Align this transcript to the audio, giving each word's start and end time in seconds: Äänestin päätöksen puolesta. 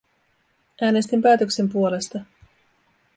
Äänestin 0.81 1.21
päätöksen 1.21 1.69
puolesta. 1.69 2.19